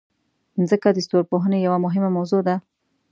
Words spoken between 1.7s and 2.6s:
مهمه موضوع ده.